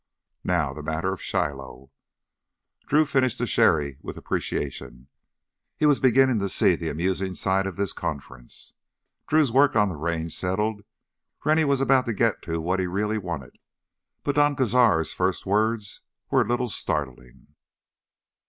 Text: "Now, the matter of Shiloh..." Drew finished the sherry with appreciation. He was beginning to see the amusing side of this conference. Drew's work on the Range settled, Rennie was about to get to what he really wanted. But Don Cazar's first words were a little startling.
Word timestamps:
"Now, 0.43 0.73
the 0.73 0.81
matter 0.81 1.13
of 1.13 1.21
Shiloh..." 1.21 1.91
Drew 2.87 3.05
finished 3.05 3.37
the 3.37 3.45
sherry 3.45 3.99
with 4.01 4.17
appreciation. 4.17 5.09
He 5.77 5.85
was 5.85 5.99
beginning 5.99 6.39
to 6.39 6.49
see 6.49 6.73
the 6.75 6.89
amusing 6.89 7.35
side 7.35 7.67
of 7.67 7.75
this 7.75 7.93
conference. 7.93 8.73
Drew's 9.27 9.51
work 9.51 9.75
on 9.75 9.89
the 9.89 9.95
Range 9.95 10.35
settled, 10.35 10.81
Rennie 11.45 11.65
was 11.65 11.81
about 11.81 12.07
to 12.07 12.13
get 12.13 12.41
to 12.41 12.59
what 12.59 12.79
he 12.79 12.87
really 12.87 13.19
wanted. 13.19 13.59
But 14.23 14.37
Don 14.37 14.55
Cazar's 14.55 15.13
first 15.13 15.45
words 15.45 16.01
were 16.31 16.41
a 16.41 16.47
little 16.47 16.69
startling. 16.69 17.49